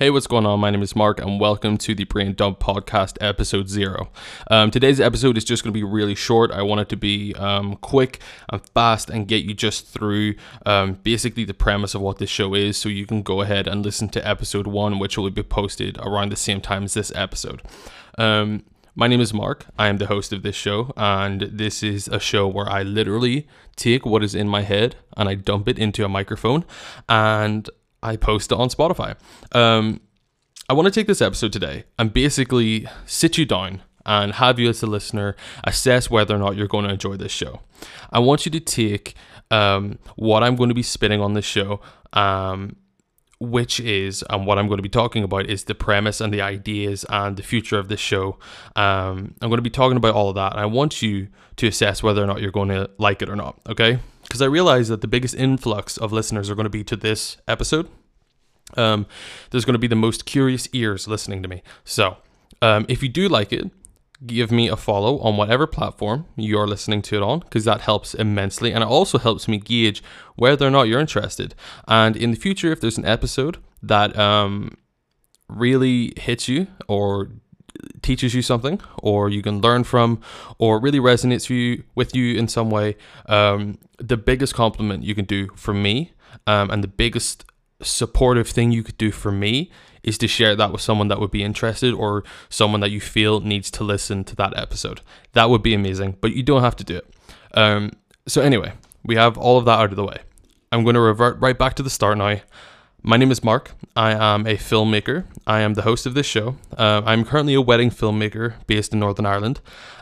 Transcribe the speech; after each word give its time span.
Hey, 0.00 0.08
what's 0.08 0.26
going 0.26 0.46
on? 0.46 0.60
My 0.60 0.70
name 0.70 0.80
is 0.80 0.96
Mark, 0.96 1.20
and 1.20 1.38
welcome 1.38 1.76
to 1.76 1.94
the 1.94 2.04
Brain 2.04 2.32
Dump 2.32 2.58
Podcast, 2.58 3.18
episode 3.20 3.68
zero. 3.68 4.08
Um, 4.50 4.70
today's 4.70 4.98
episode 4.98 5.36
is 5.36 5.44
just 5.44 5.62
going 5.62 5.74
to 5.74 5.78
be 5.78 5.84
really 5.84 6.14
short. 6.14 6.50
I 6.52 6.62
want 6.62 6.80
it 6.80 6.88
to 6.88 6.96
be 6.96 7.34
um, 7.34 7.76
quick 7.76 8.18
and 8.48 8.66
fast 8.70 9.10
and 9.10 9.28
get 9.28 9.44
you 9.44 9.52
just 9.52 9.88
through 9.88 10.36
um, 10.64 10.94
basically 11.02 11.44
the 11.44 11.52
premise 11.52 11.94
of 11.94 12.00
what 12.00 12.16
this 12.16 12.30
show 12.30 12.54
is, 12.54 12.78
so 12.78 12.88
you 12.88 13.04
can 13.04 13.20
go 13.20 13.42
ahead 13.42 13.66
and 13.68 13.84
listen 13.84 14.08
to 14.08 14.26
episode 14.26 14.66
one, 14.66 14.98
which 14.98 15.18
will 15.18 15.28
be 15.28 15.42
posted 15.42 15.98
around 15.98 16.32
the 16.32 16.36
same 16.36 16.62
time 16.62 16.84
as 16.84 16.94
this 16.94 17.12
episode. 17.14 17.60
Um, 18.16 18.64
my 18.94 19.06
name 19.06 19.20
is 19.20 19.34
Mark. 19.34 19.66
I 19.78 19.88
am 19.88 19.98
the 19.98 20.06
host 20.06 20.32
of 20.32 20.42
this 20.42 20.56
show, 20.56 20.94
and 20.96 21.42
this 21.42 21.82
is 21.82 22.08
a 22.08 22.18
show 22.18 22.48
where 22.48 22.70
I 22.70 22.84
literally 22.84 23.46
take 23.76 24.06
what 24.06 24.24
is 24.24 24.34
in 24.34 24.48
my 24.48 24.62
head 24.62 24.96
and 25.14 25.28
I 25.28 25.34
dump 25.34 25.68
it 25.68 25.78
into 25.78 26.06
a 26.06 26.08
microphone 26.08 26.64
and 27.06 27.68
I 28.02 28.16
post 28.16 28.52
it 28.52 28.58
on 28.58 28.68
Spotify. 28.68 29.16
Um, 29.52 30.00
I 30.68 30.72
want 30.72 30.86
to 30.86 30.92
take 30.92 31.06
this 31.06 31.20
episode 31.20 31.52
today 31.52 31.84
and 31.98 32.12
basically 32.12 32.86
sit 33.04 33.36
you 33.36 33.44
down 33.44 33.82
and 34.06 34.34
have 34.34 34.58
you 34.58 34.68
as 34.68 34.82
a 34.82 34.86
listener 34.86 35.36
assess 35.64 36.08
whether 36.08 36.34
or 36.34 36.38
not 36.38 36.56
you're 36.56 36.68
going 36.68 36.84
to 36.84 36.92
enjoy 36.92 37.16
this 37.16 37.32
show. 37.32 37.60
I 38.12 38.18
want 38.20 38.46
you 38.46 38.52
to 38.52 38.60
take 38.60 39.14
um, 39.50 39.98
what 40.16 40.42
I'm 40.42 40.56
going 40.56 40.68
to 40.68 40.74
be 40.74 40.82
spitting 40.82 41.20
on 41.20 41.34
this 41.34 41.44
show, 41.44 41.80
um, 42.12 42.76
which 43.40 43.80
is, 43.80 44.24
and 44.30 44.46
what 44.46 44.58
I'm 44.58 44.68
going 44.68 44.78
to 44.78 44.82
be 44.82 44.88
talking 44.88 45.24
about 45.24 45.46
is 45.50 45.64
the 45.64 45.74
premise 45.74 46.20
and 46.20 46.32
the 46.32 46.40
ideas 46.40 47.04
and 47.08 47.36
the 47.36 47.42
future 47.42 47.78
of 47.78 47.88
this 47.88 48.00
show. 48.00 48.38
Um, 48.76 49.34
I'm 49.42 49.48
going 49.48 49.58
to 49.58 49.62
be 49.62 49.70
talking 49.70 49.96
about 49.96 50.14
all 50.14 50.30
of 50.30 50.34
that, 50.36 50.52
and 50.52 50.60
I 50.60 50.66
want 50.66 51.02
you 51.02 51.28
to 51.56 51.66
assess 51.66 52.02
whether 52.02 52.22
or 52.22 52.26
not 52.26 52.40
you're 52.40 52.50
going 52.50 52.68
to 52.68 52.88
like 52.98 53.22
it 53.22 53.28
or 53.28 53.36
not, 53.36 53.60
okay? 53.68 53.98
because 54.30 54.40
I 54.40 54.46
realize 54.46 54.86
that 54.86 55.00
the 55.00 55.08
biggest 55.08 55.34
influx 55.34 55.96
of 55.96 56.12
listeners 56.12 56.48
are 56.48 56.54
going 56.54 56.64
to 56.64 56.70
be 56.70 56.84
to 56.84 56.94
this 56.94 57.38
episode. 57.48 57.88
Um, 58.76 59.06
there's 59.50 59.64
going 59.64 59.74
to 59.74 59.78
be 59.78 59.86
the 59.86 59.96
most 59.96 60.24
curious 60.24 60.68
ears 60.72 61.08
listening 61.08 61.42
to 61.42 61.48
me. 61.48 61.62
So, 61.84 62.16
um, 62.62 62.86
if 62.88 63.02
you 63.02 63.08
do 63.08 63.28
like 63.28 63.52
it, 63.52 63.70
give 64.26 64.50
me 64.50 64.68
a 64.68 64.76
follow 64.76 65.18
on 65.20 65.36
whatever 65.36 65.66
platform 65.66 66.26
you're 66.36 66.66
listening 66.66 67.02
to 67.02 67.16
it 67.16 67.22
on, 67.22 67.40
because 67.40 67.64
that 67.64 67.80
helps 67.80 68.14
immensely. 68.14 68.72
And 68.72 68.82
it 68.82 68.86
also 68.86 69.18
helps 69.18 69.48
me 69.48 69.58
gauge 69.58 70.02
whether 70.36 70.66
or 70.66 70.70
not 70.70 70.82
you're 70.88 71.00
interested. 71.00 71.54
And 71.88 72.16
in 72.16 72.30
the 72.30 72.36
future, 72.36 72.70
if 72.70 72.80
there's 72.80 72.98
an 72.98 73.06
episode 73.06 73.58
that 73.82 74.16
um, 74.18 74.76
really 75.48 76.12
hits 76.16 76.48
you 76.48 76.66
or 76.86 77.30
teaches 78.02 78.34
you 78.34 78.42
something 78.42 78.80
or 79.02 79.30
you 79.30 79.42
can 79.42 79.60
learn 79.60 79.84
from 79.84 80.20
or 80.58 80.80
really 80.80 80.98
resonates 80.98 81.48
with 81.48 81.50
you, 81.50 81.84
with 81.94 82.14
you 82.14 82.36
in 82.36 82.46
some 82.46 82.70
way, 82.70 82.96
um, 83.26 83.78
the 83.98 84.16
biggest 84.16 84.54
compliment 84.54 85.02
you 85.02 85.14
can 85.14 85.24
do 85.24 85.48
for 85.56 85.72
me 85.72 86.12
um, 86.46 86.70
and 86.70 86.84
the 86.84 86.88
biggest 86.88 87.44
supportive 87.82 88.48
thing 88.48 88.72
you 88.72 88.82
could 88.82 88.98
do 88.98 89.10
for 89.10 89.32
me 89.32 89.70
is 90.02 90.16
to 90.18 90.28
share 90.28 90.56
that 90.56 90.72
with 90.72 90.80
someone 90.80 91.08
that 91.08 91.20
would 91.20 91.30
be 91.30 91.42
interested 91.42 91.92
or 91.92 92.24
someone 92.48 92.80
that 92.80 92.90
you 92.90 93.00
feel 93.00 93.40
needs 93.40 93.70
to 93.70 93.84
listen 93.84 94.24
to 94.24 94.36
that 94.36 94.56
episode. 94.56 95.00
That 95.32 95.50
would 95.50 95.62
be 95.62 95.74
amazing, 95.74 96.16
but 96.20 96.32
you 96.32 96.42
don't 96.42 96.62
have 96.62 96.76
to 96.76 96.84
do 96.84 96.96
it. 96.96 97.14
Um, 97.54 97.92
so, 98.26 98.40
anyway, 98.40 98.72
we 99.04 99.16
have 99.16 99.36
all 99.36 99.58
of 99.58 99.64
that 99.66 99.78
out 99.78 99.90
of 99.90 99.96
the 99.96 100.04
way. 100.04 100.18
I'm 100.72 100.84
going 100.84 100.94
to 100.94 101.00
revert 101.00 101.40
right 101.40 101.58
back 101.58 101.74
to 101.74 101.82
the 101.82 101.90
start 101.90 102.16
now. 102.16 102.40
My 103.02 103.16
name 103.16 103.30
is 103.30 103.42
Mark. 103.42 103.72
I 103.96 104.12
am 104.12 104.46
a 104.46 104.56
filmmaker. 104.56 105.24
I 105.46 105.60
am 105.60 105.72
the 105.72 105.82
host 105.82 106.04
of 106.04 106.12
this 106.12 106.26
show. 106.26 106.56
Uh, 106.76 107.00
I'm 107.06 107.24
currently 107.24 107.54
a 107.54 107.60
wedding 107.60 107.90
filmmaker 107.90 108.54
based 108.66 108.92
in 108.92 108.98
Northern 109.00 109.24
Ireland, 109.24 109.60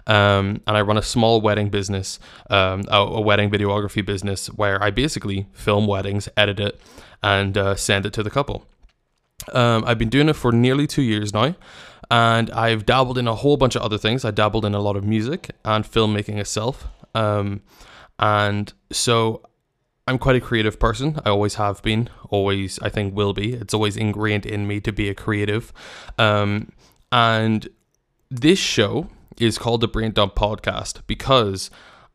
um, 0.08 0.62
and 0.66 0.76
I 0.76 0.80
run 0.80 0.98
a 0.98 1.02
small 1.02 1.40
wedding 1.40 1.68
business, 1.68 2.18
um, 2.50 2.82
a, 2.88 3.20
wedding 3.20 3.50
videography 3.50 4.04
business, 4.04 4.48
where 4.48 4.82
I 4.82 4.90
basically 4.90 5.46
film 5.52 5.86
weddings, 5.86 6.28
edit 6.36 6.58
it, 6.58 6.80
and 7.22 7.56
uh, 7.56 7.76
send 7.76 8.04
it 8.04 8.12
to 8.14 8.24
the 8.24 8.30
couple. 8.30 8.66
Um, 9.52 9.84
I've 9.86 9.98
been 9.98 10.08
doing 10.08 10.28
it 10.28 10.34
for 10.34 10.50
nearly 10.50 10.88
two 10.88 11.02
years 11.02 11.32
now, 11.32 11.54
and 12.10 12.50
I've 12.50 12.84
dabbled 12.84 13.16
in 13.16 13.28
a 13.28 13.34
whole 13.36 13.56
bunch 13.56 13.76
of 13.76 13.82
other 13.82 13.98
things. 13.98 14.24
I 14.24 14.32
dabbled 14.32 14.64
in 14.64 14.74
a 14.74 14.80
lot 14.80 14.96
of 14.96 15.04
music 15.04 15.50
and 15.64 15.84
filmmaking 15.84 16.38
itself, 16.38 16.88
um, 17.14 17.60
and 18.18 18.72
so 18.90 19.42
I'm 20.08 20.18
quite 20.18 20.36
a 20.36 20.40
creative 20.40 20.80
person. 20.80 21.20
I 21.26 21.28
always 21.28 21.56
have 21.56 21.82
been, 21.82 22.08
always, 22.30 22.78
I 22.78 22.88
think, 22.88 23.14
will 23.14 23.34
be. 23.34 23.52
It's 23.52 23.74
always 23.74 23.94
ingrained 23.94 24.46
in 24.46 24.66
me 24.66 24.80
to 24.80 24.90
be 24.90 25.10
a 25.10 25.14
creative. 25.14 25.70
Um, 26.16 26.72
and 27.12 27.68
this 28.30 28.58
show 28.58 29.08
is 29.38 29.58
called 29.58 29.82
the 29.82 29.88
Brain 29.88 30.12
Dump 30.12 30.34
Podcast 30.34 31.02
because 31.06 31.70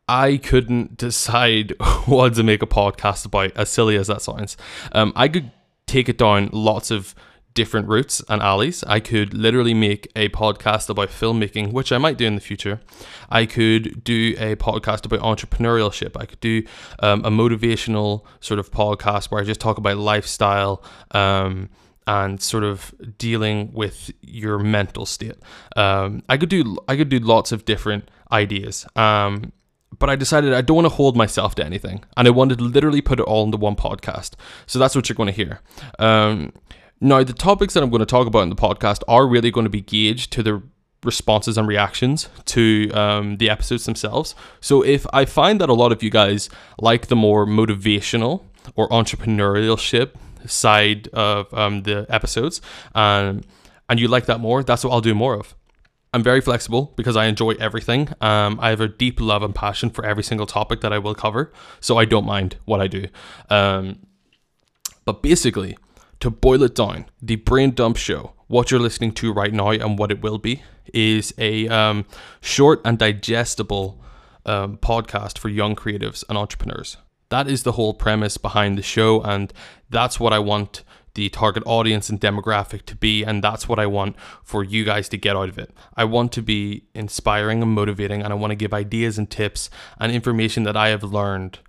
I 0.08 0.38
couldn't 0.38 0.96
decide 0.98 1.74
what 2.06 2.34
to 2.34 2.42
make 2.42 2.62
a 2.62 2.66
podcast 2.66 3.26
about, 3.26 3.52
as 3.56 3.70
silly 3.70 3.96
as 3.96 4.08
that 4.08 4.22
sounds. 4.22 4.56
Um, 4.90 5.12
I 5.14 5.28
could 5.28 5.52
take 5.86 6.08
it 6.08 6.18
down 6.18 6.50
lots 6.52 6.90
of 6.90 7.14
different 7.54 7.88
routes 7.88 8.22
and 8.28 8.42
alleys. 8.42 8.84
I 8.84 9.00
could 9.00 9.32
literally 9.32 9.74
make 9.74 10.10
a 10.14 10.28
podcast 10.30 10.88
about 10.88 11.08
filmmaking, 11.08 11.72
which 11.72 11.92
I 11.92 11.98
might 11.98 12.18
do 12.18 12.26
in 12.26 12.34
the 12.34 12.40
future. 12.40 12.80
I 13.30 13.46
could 13.46 14.04
do 14.04 14.34
a 14.38 14.56
podcast 14.56 15.06
about 15.06 15.20
entrepreneurship. 15.20 16.20
I 16.20 16.26
could 16.26 16.40
do 16.40 16.64
um, 16.98 17.24
a 17.24 17.30
motivational 17.30 18.24
sort 18.40 18.60
of 18.60 18.70
podcast 18.70 19.30
where 19.30 19.40
I 19.40 19.44
just 19.44 19.60
talk 19.60 19.78
about 19.78 19.96
lifestyle. 19.96 20.84
Um, 21.12 21.70
and 22.06 22.42
sort 22.42 22.64
of 22.64 22.94
dealing 23.16 23.72
with 23.72 24.10
your 24.20 24.58
mental 24.58 25.06
state. 25.06 25.36
Um, 25.74 26.22
I 26.28 26.36
could 26.36 26.50
do 26.50 26.76
I 26.86 26.98
could 26.98 27.08
do 27.08 27.18
lots 27.18 27.50
of 27.50 27.64
different 27.64 28.10
ideas. 28.30 28.86
Um, 28.94 29.52
but 29.98 30.10
I 30.10 30.16
decided 30.16 30.52
I 30.52 30.60
don't 30.60 30.76
want 30.76 30.86
to 30.86 30.94
hold 30.94 31.16
myself 31.16 31.54
to 31.54 31.64
anything, 31.64 32.04
and 32.16 32.26
I 32.28 32.30
wanted 32.30 32.58
to 32.58 32.64
literally 32.64 33.00
put 33.00 33.20
it 33.20 33.22
all 33.22 33.44
into 33.44 33.56
one 33.56 33.76
podcast. 33.76 34.32
So 34.66 34.78
that's 34.78 34.94
what 34.94 35.08
you're 35.08 35.16
going 35.16 35.28
to 35.28 35.32
hear. 35.32 35.60
Um, 35.98 36.52
now, 37.04 37.22
the 37.22 37.34
topics 37.34 37.74
that 37.74 37.82
I'm 37.82 37.90
going 37.90 38.00
to 38.00 38.06
talk 38.06 38.26
about 38.26 38.44
in 38.44 38.48
the 38.48 38.56
podcast 38.56 39.02
are 39.06 39.26
really 39.26 39.50
going 39.50 39.64
to 39.64 39.70
be 39.70 39.82
gauged 39.82 40.32
to 40.32 40.42
the 40.42 40.62
responses 41.02 41.58
and 41.58 41.68
reactions 41.68 42.30
to 42.46 42.90
um, 42.94 43.36
the 43.36 43.50
episodes 43.50 43.84
themselves. 43.84 44.34
So, 44.62 44.82
if 44.82 45.06
I 45.12 45.26
find 45.26 45.60
that 45.60 45.68
a 45.68 45.74
lot 45.74 45.92
of 45.92 46.02
you 46.02 46.08
guys 46.08 46.48
like 46.78 47.08
the 47.08 47.14
more 47.16 47.44
motivational 47.44 48.44
or 48.74 48.88
entrepreneurship 48.88 50.12
side 50.46 51.08
of 51.08 51.52
um, 51.52 51.82
the 51.82 52.06
episodes, 52.08 52.62
um, 52.94 53.42
and 53.90 54.00
you 54.00 54.08
like 54.08 54.24
that 54.24 54.40
more, 54.40 54.62
that's 54.62 54.82
what 54.82 54.90
I'll 54.90 55.02
do 55.02 55.14
more 55.14 55.34
of. 55.34 55.54
I'm 56.14 56.22
very 56.22 56.40
flexible 56.40 56.94
because 56.96 57.16
I 57.16 57.26
enjoy 57.26 57.50
everything. 57.60 58.08
Um, 58.22 58.58
I 58.62 58.70
have 58.70 58.80
a 58.80 58.88
deep 58.88 59.20
love 59.20 59.42
and 59.42 59.54
passion 59.54 59.90
for 59.90 60.06
every 60.06 60.22
single 60.22 60.46
topic 60.46 60.80
that 60.80 60.92
I 60.92 60.98
will 60.98 61.14
cover, 61.14 61.52
so 61.80 61.98
I 61.98 62.06
don't 62.06 62.24
mind 62.24 62.56
what 62.64 62.80
I 62.80 62.86
do. 62.86 63.08
Um, 63.50 63.98
but 65.04 65.22
basically, 65.22 65.76
to 66.20 66.30
boil 66.30 66.62
it 66.62 66.74
down, 66.74 67.06
the 67.20 67.36
Brain 67.36 67.72
Dump 67.72 67.96
Show, 67.96 68.32
what 68.46 68.70
you're 68.70 68.80
listening 68.80 69.12
to 69.12 69.32
right 69.32 69.52
now 69.52 69.70
and 69.70 69.98
what 69.98 70.10
it 70.10 70.22
will 70.22 70.38
be, 70.38 70.62
is 70.92 71.34
a 71.38 71.68
um, 71.68 72.04
short 72.40 72.80
and 72.84 72.98
digestible 72.98 74.02
um, 74.46 74.76
podcast 74.78 75.38
for 75.38 75.48
young 75.48 75.74
creatives 75.74 76.24
and 76.28 76.38
entrepreneurs. 76.38 76.96
That 77.30 77.48
is 77.48 77.62
the 77.62 77.72
whole 77.72 77.94
premise 77.94 78.36
behind 78.36 78.78
the 78.78 78.82
show, 78.82 79.22
and 79.22 79.52
that's 79.90 80.20
what 80.20 80.32
I 80.32 80.38
want 80.38 80.84
the 81.14 81.28
target 81.28 81.62
audience 81.64 82.10
and 82.10 82.20
demographic 82.20 82.84
to 82.86 82.96
be, 82.96 83.22
and 83.22 83.42
that's 83.42 83.68
what 83.68 83.78
I 83.78 83.86
want 83.86 84.16
for 84.42 84.64
you 84.64 84.84
guys 84.84 85.08
to 85.10 85.16
get 85.16 85.36
out 85.36 85.48
of 85.48 85.58
it. 85.58 85.72
I 85.96 86.04
want 86.04 86.32
to 86.32 86.42
be 86.42 86.84
inspiring 86.94 87.62
and 87.62 87.70
motivating, 87.70 88.22
and 88.22 88.32
I 88.32 88.36
want 88.36 88.50
to 88.50 88.56
give 88.56 88.74
ideas 88.74 89.16
and 89.16 89.30
tips 89.30 89.70
and 89.98 90.10
information 90.12 90.64
that 90.64 90.76
I 90.76 90.88
have 90.88 91.04
learned 91.04 91.60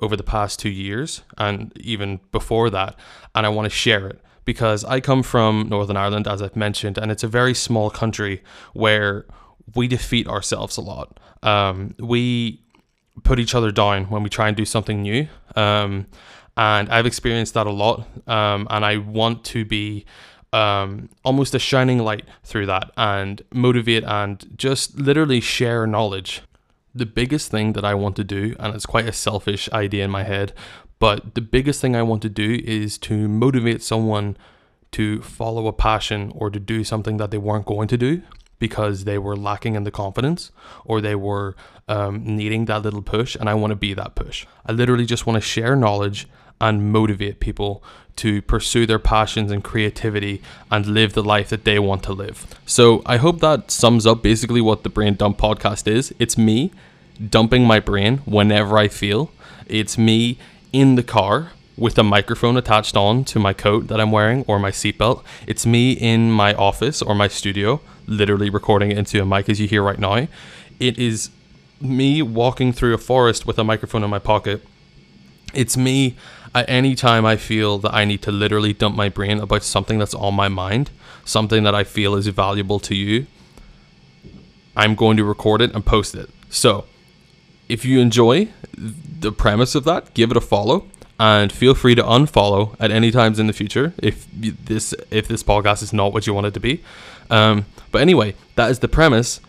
over 0.00 0.16
the 0.16 0.22
past 0.22 0.58
two 0.58 0.70
years 0.70 1.22
and 1.38 1.72
even 1.78 2.20
before 2.30 2.70
that, 2.70 2.96
and 3.34 3.46
I 3.46 3.48
want 3.48 3.66
to 3.66 3.70
share 3.70 4.06
it 4.06 4.20
because 4.44 4.84
I 4.84 5.00
come 5.00 5.22
from 5.22 5.68
Northern 5.68 5.96
Ireland, 5.96 6.26
as 6.26 6.42
I've 6.42 6.56
mentioned, 6.56 6.98
and 6.98 7.10
it's 7.10 7.22
a 7.22 7.28
very 7.28 7.54
small 7.54 7.90
country 7.90 8.42
where 8.72 9.26
we 9.74 9.88
defeat 9.88 10.26
ourselves 10.26 10.76
a 10.76 10.80
lot. 10.80 11.18
Um, 11.42 11.94
we 11.98 12.60
put 13.22 13.38
each 13.38 13.54
other 13.54 13.70
down 13.70 14.04
when 14.06 14.22
we 14.22 14.30
try 14.30 14.48
and 14.48 14.56
do 14.56 14.64
something 14.64 15.02
new. 15.02 15.28
Um, 15.54 16.06
and 16.56 16.88
I've 16.90 17.06
experienced 17.06 17.54
that 17.54 17.66
a 17.66 17.70
lot. 17.70 18.06
Um, 18.26 18.66
and 18.70 18.84
I 18.84 18.96
want 18.98 19.44
to 19.46 19.64
be 19.64 20.04
um, 20.52 21.08
almost 21.24 21.54
a 21.54 21.58
shining 21.58 21.98
light 21.98 22.26
through 22.44 22.66
that 22.66 22.90
and 22.96 23.42
motivate 23.52 24.04
and 24.04 24.44
just 24.56 24.98
literally 24.98 25.40
share 25.40 25.86
knowledge 25.86 26.42
the 26.94 27.06
biggest 27.06 27.50
thing 27.50 27.72
that 27.72 27.84
I 27.84 27.94
want 27.94 28.16
to 28.16 28.24
do, 28.24 28.54
and 28.58 28.74
it's 28.74 28.86
quite 28.86 29.08
a 29.08 29.12
selfish 29.12 29.70
idea 29.72 30.04
in 30.04 30.10
my 30.10 30.24
head, 30.24 30.52
but 30.98 31.34
the 31.34 31.40
biggest 31.40 31.80
thing 31.80 31.96
I 31.96 32.02
want 32.02 32.22
to 32.22 32.28
do 32.28 32.60
is 32.64 32.98
to 32.98 33.28
motivate 33.28 33.82
someone 33.82 34.36
to 34.92 35.22
follow 35.22 35.66
a 35.66 35.72
passion 35.72 36.32
or 36.34 36.50
to 36.50 36.60
do 36.60 36.84
something 36.84 37.16
that 37.16 37.30
they 37.30 37.38
weren't 37.38 37.66
going 37.66 37.88
to 37.88 37.96
do 37.96 38.22
because 38.58 39.04
they 39.04 39.18
were 39.18 39.36
lacking 39.36 39.74
in 39.74 39.82
the 39.82 39.90
confidence 39.90 40.52
or 40.84 41.00
they 41.00 41.16
were 41.16 41.56
um, 41.88 42.24
needing 42.24 42.66
that 42.66 42.82
little 42.82 43.02
push. 43.02 43.34
And 43.34 43.48
I 43.48 43.54
want 43.54 43.72
to 43.72 43.76
be 43.76 43.94
that 43.94 44.14
push. 44.14 44.46
I 44.64 44.70
literally 44.70 45.06
just 45.06 45.26
want 45.26 45.36
to 45.36 45.40
share 45.40 45.74
knowledge 45.74 46.28
and 46.62 46.92
motivate 46.92 47.40
people 47.40 47.82
to 48.16 48.40
pursue 48.42 48.86
their 48.86 48.98
passions 48.98 49.50
and 49.50 49.64
creativity 49.64 50.40
and 50.70 50.86
live 50.86 51.12
the 51.12 51.22
life 51.22 51.48
that 51.48 51.64
they 51.64 51.78
want 51.78 52.02
to 52.04 52.12
live. 52.12 52.46
So 52.64 53.02
I 53.04 53.16
hope 53.16 53.40
that 53.40 53.70
sums 53.70 54.06
up 54.06 54.22
basically 54.22 54.60
what 54.60 54.82
the 54.82 54.88
Brain 54.88 55.14
Dump 55.14 55.38
podcast 55.38 55.86
is. 55.86 56.14
It's 56.18 56.38
me 56.38 56.70
dumping 57.28 57.64
my 57.64 57.80
brain 57.80 58.18
whenever 58.18 58.78
I 58.78 58.88
feel. 58.88 59.30
It's 59.66 59.98
me 59.98 60.38
in 60.72 60.94
the 60.94 61.02
car 61.02 61.52
with 61.76 61.98
a 61.98 62.02
microphone 62.02 62.56
attached 62.56 62.96
on 62.96 63.24
to 63.24 63.38
my 63.38 63.52
coat 63.52 63.88
that 63.88 64.00
I'm 64.00 64.12
wearing 64.12 64.44
or 64.46 64.58
my 64.58 64.70
seatbelt. 64.70 65.24
It's 65.46 65.66
me 65.66 65.92
in 65.92 66.30
my 66.30 66.54
office 66.54 67.02
or 67.02 67.14
my 67.14 67.28
studio, 67.28 67.80
literally 68.06 68.50
recording 68.50 68.92
it 68.92 68.98
into 68.98 69.20
a 69.20 69.24
mic 69.24 69.48
as 69.48 69.60
you 69.60 69.66
hear 69.66 69.82
right 69.82 69.98
now. 69.98 70.28
It 70.78 70.98
is 70.98 71.30
me 71.80 72.22
walking 72.22 72.72
through 72.72 72.94
a 72.94 72.98
forest 72.98 73.46
with 73.46 73.58
a 73.58 73.64
microphone 73.64 74.04
in 74.04 74.10
my 74.10 74.18
pocket. 74.18 74.62
It's 75.54 75.76
me 75.76 76.16
at 76.54 76.68
any 76.68 76.94
time 76.94 77.24
I 77.24 77.36
feel 77.36 77.78
that 77.78 77.94
I 77.94 78.04
need 78.04 78.22
to 78.22 78.32
literally 78.32 78.72
dump 78.72 78.96
my 78.96 79.08
brain 79.08 79.40
about 79.40 79.62
something 79.62 79.98
that's 79.98 80.14
on 80.14 80.34
my 80.34 80.48
mind, 80.48 80.90
something 81.24 81.62
that 81.64 81.74
I 81.74 81.84
feel 81.84 82.14
is 82.14 82.26
valuable 82.28 82.78
to 82.80 82.94
you. 82.94 83.26
I'm 84.76 84.94
going 84.94 85.16
to 85.16 85.24
record 85.24 85.60
it 85.62 85.74
and 85.74 85.84
post 85.84 86.14
it. 86.14 86.30
So, 86.50 86.86
if 87.68 87.84
you 87.84 88.00
enjoy 88.00 88.48
the 88.76 89.32
premise 89.32 89.74
of 89.74 89.84
that, 89.84 90.12
give 90.14 90.30
it 90.30 90.36
a 90.36 90.40
follow 90.40 90.86
and 91.18 91.52
feel 91.52 91.74
free 91.74 91.94
to 91.94 92.02
unfollow 92.02 92.74
at 92.80 92.90
any 92.90 93.10
times 93.10 93.38
in 93.38 93.46
the 93.46 93.52
future 93.52 93.92
if 93.98 94.26
this 94.32 94.94
if 95.10 95.28
this 95.28 95.42
podcast 95.42 95.82
is 95.82 95.92
not 95.92 96.12
what 96.12 96.26
you 96.26 96.34
want 96.34 96.46
it 96.46 96.54
to 96.54 96.60
be. 96.60 96.82
Um, 97.30 97.66
but 97.90 98.02
anyway, 98.02 98.34
that 98.56 98.70
is 98.70 98.80
the 98.80 98.88
premise. 98.88 99.40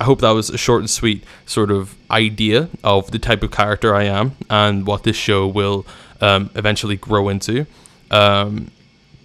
I 0.00 0.04
hope 0.04 0.20
that 0.20 0.30
was 0.30 0.48
a 0.48 0.56
short 0.56 0.80
and 0.80 0.88
sweet 0.88 1.24
sort 1.44 1.70
of 1.70 1.96
idea 2.10 2.68
of 2.84 3.10
the 3.10 3.18
type 3.18 3.42
of 3.42 3.50
character 3.50 3.94
I 3.94 4.04
am 4.04 4.36
and 4.48 4.86
what 4.86 5.02
this 5.02 5.16
show 5.16 5.46
will 5.46 5.84
um, 6.20 6.50
eventually 6.54 6.96
grow 6.96 7.28
into. 7.28 7.66
Um, 8.10 8.70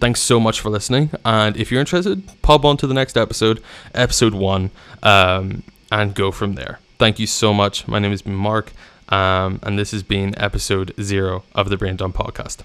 thanks 0.00 0.20
so 0.20 0.38
much 0.38 0.60
for 0.60 0.70
listening. 0.70 1.10
And 1.24 1.56
if 1.56 1.70
you're 1.70 1.80
interested, 1.80 2.22
pop 2.42 2.64
on 2.64 2.76
to 2.78 2.86
the 2.86 2.94
next 2.94 3.16
episode, 3.16 3.62
episode 3.94 4.34
one, 4.34 4.70
um, 5.02 5.62
and 5.90 6.14
go 6.14 6.30
from 6.30 6.54
there. 6.54 6.78
Thank 6.98 7.18
you 7.18 7.26
so 7.26 7.52
much. 7.52 7.88
My 7.88 7.98
name 7.98 8.12
is 8.12 8.24
Mark, 8.24 8.72
um, 9.08 9.60
and 9.62 9.78
this 9.78 9.90
has 9.92 10.02
been 10.02 10.38
episode 10.38 10.92
zero 11.00 11.44
of 11.54 11.68
the 11.68 11.76
Brain 11.76 11.96
Dump 11.96 12.16
Podcast. 12.16 12.62